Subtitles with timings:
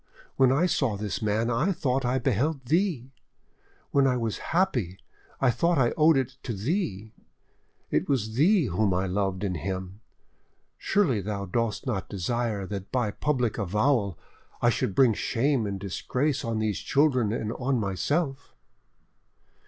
[0.35, 3.11] When I saw this man, I thought I beheld thee;
[3.91, 4.97] when I was happy,
[5.39, 7.11] I thought I owed it to thee;
[7.91, 10.01] it was thee whom I loved in him.
[10.79, 14.17] Surely thou dost not desire that by a public avowal
[14.59, 18.55] I should bring shame and disgrace on these children and on myself."